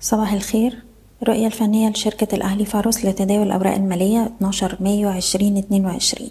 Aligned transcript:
صباح 0.00 0.32
الخير. 0.32 0.82
الرؤية 1.22 1.46
الفنية 1.46 1.88
لشركة 1.90 2.34
الأهلي 2.34 2.64
فاروس 2.64 3.04
لتداول 3.04 3.46
الأوراق 3.46 3.74
المالية 3.74 4.26
12 4.36 4.76
مايو 4.80 5.10
2022 5.10 6.30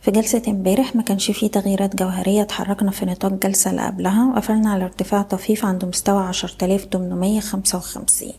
في 0.00 0.10
جلسة 0.10 0.42
امبارح 0.48 0.96
ما 0.96 1.02
كانش 1.02 1.30
فيه 1.30 1.46
تغييرات 1.46 1.96
جوهرية 1.96 2.42
اتحركنا 2.42 2.90
في 2.90 3.06
نطاق 3.06 3.32
الجلسة 3.32 3.70
اللي 3.70 3.86
قبلها 3.86 4.26
وقفلنا 4.32 4.70
على 4.70 4.84
ارتفاع 4.84 5.22
طفيف 5.22 5.64
عند 5.64 5.84
مستوى 5.84 6.32
10855 6.32 8.32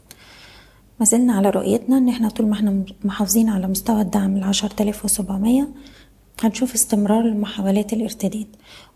ما 1.00 1.05
زلنا 1.05 1.34
على 1.34 1.50
رؤيتنا 1.50 1.98
إن 1.98 2.09
إحنا 2.09 2.29
طول 2.29 2.48
ما 2.48 2.54
إحنا 2.54 2.84
محافظين 3.04 3.50
على 3.50 3.68
مستوى 3.68 4.02
الدعم 4.02 4.38
ال 4.38 4.43
10700 4.43 5.68
هنشوف 6.42 6.74
استمرار 6.74 7.24
لمحاولات 7.24 7.94
الارتداد. 7.94 8.48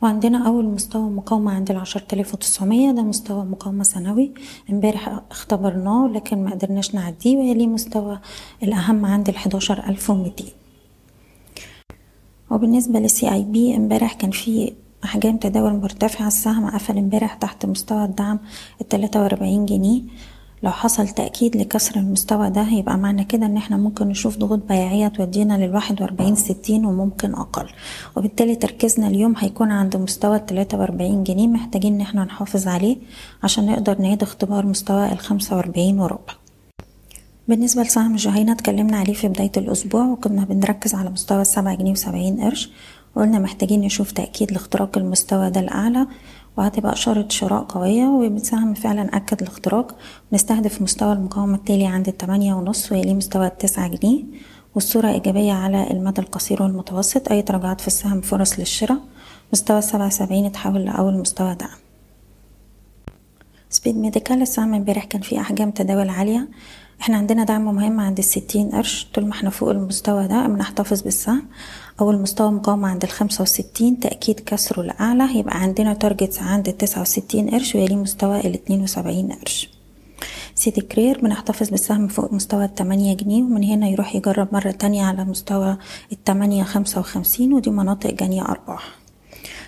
وعندنا 0.02 0.48
أول 0.48 0.66
مستوى 0.66 1.10
مقاومة 1.10 1.52
عند 1.52 1.71
العشرة 1.71 2.04
آلاف 2.14 2.34
وتسعمية 2.34 2.92
ده 2.92 3.02
مستوى 3.02 3.46
مقاومة 3.46 3.84
سنوي. 3.84 4.32
امبارح 4.70 5.20
اختبرناه 5.32 6.07
لكن 6.07 6.43
ما 6.43 6.52
قدرناش 6.52 6.96
نعديه 6.96 7.38
ويليه 7.38 7.68
مستوى 7.68 8.20
الأهم 8.64 9.06
عند 9.06 9.29
الحداشر 9.29 9.84
ألف 9.89 10.10
ومتين 10.10 10.50
وبالنسبة 12.51 13.00
للسي 13.00 13.32
اي 13.34 13.43
بي 13.43 13.76
امبارح 13.76 14.14
كان 14.14 14.32
في 14.32 14.73
أحجام 15.04 15.37
تداول 15.37 15.73
مرتفعة 15.73 16.28
السهم 16.28 16.70
قفل 16.70 16.98
امبارح 16.98 17.34
تحت 17.34 17.65
مستوى 17.65 18.06
الدعم 18.06 18.39
التلاتة 18.82 19.21
وأربعين 19.21 19.65
جنيه. 19.65 20.01
لو 20.64 20.71
حصل 20.71 21.07
تأكيد 21.07 21.57
لكسر 21.57 21.96
المستوى 21.96 22.50
ده 22.50 22.68
يبقى 22.70 22.97
معنى 22.97 23.24
كده 23.24 23.46
إن 23.46 23.57
إحنا 23.57 23.78
ممكن 23.78 24.07
نشوف 24.07 24.38
ضغوط 24.38 24.60
بيعية 24.70 25.07
تودينا 25.07 25.65
للواحد 25.65 26.01
وأربعين 26.01 26.36
ستين 26.36 26.86
وممكن 26.86 27.34
أقل. 27.34 27.70
وبالتالي 28.18 28.56
تركيزنا 28.56 29.07
اليوم 29.07 29.34
هيكون 29.37 29.71
عند 29.71 29.97
مستوى 29.97 30.36
التلاتة 30.36 30.78
وأربعين 30.79 31.24
جنيه 31.24 31.47
محتاجين 31.47 31.93
إن 31.96 32.02
إحنا 32.02 32.23
نحافظ 32.25 32.67
عليه 32.67 32.97
عشان 33.44 33.66
نقدر 33.66 34.02
نعيد 34.02 34.23
اختبار 34.23 34.66
مستوى 34.66 35.11
الخمسة 35.11 35.56
وأربعين 35.56 36.00
وربع. 36.00 36.34
بالنسبة 37.48 37.81
لسهم 37.84 38.16
جهينة 38.16 38.52
اتكلمنا 38.52 38.98
عليه 38.98 39.14
في 39.14 39.28
بداية 39.28 39.52
الأسبوع 39.58 40.06
وكنا 40.06 40.44
بنركز 40.45 40.95
على 40.95 41.09
مستوى 41.09 41.42
السبعة 41.42 41.76
جنيه 41.76 41.92
وسبعين 41.92 42.42
قرش 42.42 42.70
وقلنا 43.16 43.39
محتاجين 43.39 43.82
نشوف 43.82 44.12
تأكيد 44.12 44.52
لاختراق 44.52 44.98
المستوى 44.98 45.50
ده 45.50 45.59
الأعلى. 45.59 46.08
وهتبقى 46.58 46.94
إشارة 46.94 47.26
شراء 47.30 47.64
قوية 47.64 48.06
وبتساهم 48.06 48.74
فعلا 48.74 49.16
أكد 49.16 49.42
الاختراق. 49.42 49.96
نستهدف 50.34 50.82
مستوى 50.82 51.14
المقاومة 51.14 51.56
التالي 51.56 51.86
عند 51.86 52.08
التمانية 52.08 52.54
ونص 52.54 52.92
ويليه 52.92 53.14
مستوى 53.14 53.48
التسعة 53.48 53.88
جنيه. 53.88 54.24
والصورة 54.76 55.08
إيجابية 55.08 55.54
على 55.54 55.92
المدى 55.92 56.22
القصير 56.22 56.64
والمتوسط. 56.64 57.32
أي 57.32 57.42
تراجعات 57.42 57.82
في 57.82 57.88
السهم 57.88 58.22
فرص 58.22 58.60
للشراء. 58.60 59.00
مستوى 59.54 59.78
السبعة 59.80 60.08
وسبعين 60.08 60.46
اتحول 60.46 60.86
لأول 60.86 61.18
مستوى 61.18 61.56
دعم. 61.56 61.91
سبيد 63.72 63.97
ميديكال 63.97 64.41
السهم 64.41 64.73
امبارح 64.73 65.05
كان 65.05 65.22
فيه 65.22 65.39
أحجام 65.41 65.72
تداول 65.72 66.09
عالية. 66.09 66.47
إحنا 67.02 67.17
عندنا 67.17 67.44
دعم 67.44 67.66
مهم 67.75 68.00
عند 68.00 68.17
الستين 68.17 68.69
قرش 68.69 69.08
طول 69.14 69.25
ما 69.25 69.31
إحنا 69.31 69.50
فوق 69.50 69.69
المستوى 69.69 70.27
ده 70.27 70.47
بنحتفظ 70.47 71.02
بالسهم. 71.02 71.44
أول 72.02 72.22
مستوى 72.22 72.52
مقاومة 72.52 72.88
عند 72.88 73.03
الخمسة 73.03 73.42
وستين 73.42 73.99
تأكيد 73.99 74.39
كسره 74.39 74.81
لأعلى 74.81 75.39
يبقى 75.39 75.61
عندنا 75.61 75.94
target 75.94 76.40
عند 76.42 76.67
التسعة 76.67 77.02
وستين 77.02 77.49
قرش 77.49 77.75
ويليه 77.75 77.95
مستوى 77.95 78.39
الاتنين 78.39 78.81
وسبعين 78.83 79.31
قرش. 79.31 79.69
سيدي 80.56 80.81
كرير 80.81 81.22
بنحتفظ 81.22 81.69
بالسهم 81.69 82.08
فوق 82.08 82.33
مستوى 82.33 82.66
التمانية 82.66 83.14
جنيه 83.14 83.44
ومن 83.44 83.64
هنا 83.64 83.88
يروح 83.88 84.16
يجرب 84.16 84.47
مرة 84.53 84.72
تانية 84.72 85.03
على 85.03 85.25
مستوى 85.25 85.77
التمانية 86.11 86.64
خمسة 86.64 86.99
وخمسين 86.99 87.53
ودي 87.53 87.69
مناطق 87.69 88.09
جني 88.14 88.42
أرباح. 88.42 89.01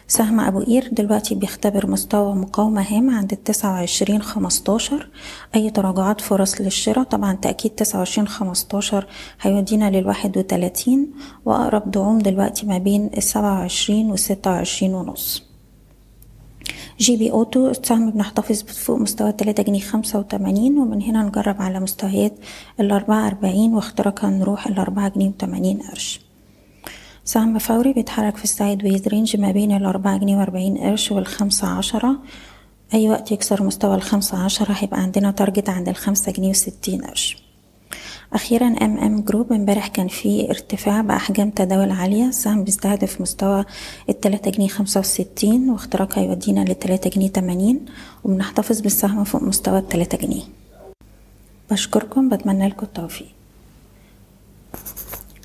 سهم 0.07 0.39
أبو 0.39 0.59
قير 0.59 0.89
دلوقتي 0.91 1.35
بيختبر 1.35 1.87
مستوى 1.87 2.35
مقاومة 2.35 2.81
هام 2.81 3.09
عند 3.09 3.31
التسعة 3.31 3.71
وعشرين 3.71 4.21
خمستاشر. 4.21 5.09
أي 5.55 5.69
تراجعات 5.69 6.21
فرص 6.21 6.61
للشراء؟ 6.61 7.03
طبعا 7.03 7.33
تأكيد 7.33 7.71
تسعة 7.71 7.99
وعشرين 7.99 8.27
خمستاشر 8.27 9.07
هيودينا 9.41 9.91
للواحد 9.91 10.37
وتلاتين 10.37 11.11
وأقرب 11.45 11.91
دعوم 11.91 12.19
دلوقتي 12.19 12.65
ما 12.65 12.77
بين 12.77 13.09
السبعة 13.17 13.59
وعشرين 13.59 14.11
والستة 14.11 14.51
وعشرين 14.51 14.93
ونص. 14.93 15.43
GB 16.99 17.31
Auto 17.31 17.69
السهم 17.69 18.11
بنحتفظ 18.11 18.63
فوق 18.63 18.99
مستوى 18.99 19.31
تلاتة 19.31 19.63
جنيه 19.63 19.79
خمسة 19.79 20.19
وتمانين 20.19 20.77
ومن 20.77 21.01
هنا 21.01 21.23
نجرب 21.23 21.61
على 21.61 21.79
مستويات 21.79 22.33
الأربعة 22.79 23.27
أربعين 23.27 23.73
واختراقها 23.73 24.29
نروح 24.29 24.67
الأربعة 24.67 25.09
جنيه 25.09 25.27
وتمانين 25.27 25.79
قرش. 25.81 26.32
سهم 27.25 27.59
فوري 27.59 27.93
بيتحرك 27.93 28.37
في 28.37 28.43
ال 28.43 28.83
sideways 28.83 29.07
range 29.07 29.37
ما 29.37 29.51
بين 29.51 29.71
الأربعة 29.71 30.17
جنيه 30.17 30.37
وأربعين 30.37 30.77
قرش 30.77 31.11
والخمسة 31.11 31.67
عشرة. 31.67 32.15
أي 32.93 33.09
وقت 33.09 33.31
يكسر 33.31 33.63
مستوى 33.63 33.95
الخمسة 33.95 34.43
عشرة 34.43 34.73
هيبقى 34.73 35.01
عندنا 35.01 35.31
target 35.31 35.69
عند 35.69 35.89
الخمسة 35.89 36.31
جنيه 36.31 36.49
وستين 36.49 37.01
قرش. 37.01 37.37
أخيرا 38.33 38.67
MM 38.67 39.21
Group 39.21 39.53
امبارح 39.53 39.87
كان 39.87 40.07
في 40.07 40.49
ارتفاع 40.49 41.01
بأحجام 41.01 41.49
تداول 41.49 41.91
عالية. 41.91 42.25
السهم 42.25 42.63
بيستهدف 42.63 43.21
مستوى 43.21 43.65
التلاتة 44.09 44.51
جنيه 44.51 44.67
خمسة 44.67 44.99
وستين 44.99 45.69
واختراقها 45.69 46.23
يودينا 46.23 46.59
للتلاتة 46.59 47.09
جنيه 47.09 47.27
تمانين 47.29 47.85
وبنحتفظ 48.23 48.81
بالسهم 48.81 49.23
فوق 49.23 49.43
مستوى 49.43 49.79
التلاتة 49.79 50.17
جنيه. 50.17 50.43
بشكركم 51.71 52.29
بتمنى 52.29 52.67
لكم 52.67 52.85
التوفيق. 52.85 53.27